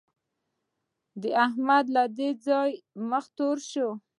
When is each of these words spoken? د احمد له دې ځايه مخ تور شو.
د 1.21 1.23
احمد 1.45 1.85
له 1.95 2.03
دې 2.17 2.29
ځايه 2.45 2.77
مخ 3.09 3.25
تور 3.37 3.57
شو. 3.71 3.89